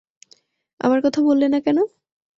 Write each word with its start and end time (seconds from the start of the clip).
আমার 0.79 0.99
কথা 1.05 1.19
বললে 1.21 1.45
না 1.47 1.59
কেনো? 1.65 1.83